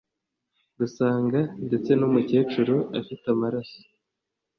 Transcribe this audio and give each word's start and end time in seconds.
rusanga 0.79 1.39
ndetse 1.67 1.91
n'umukecuru 1.99 2.75
afite 2.99 3.25
amaraso 3.35 3.79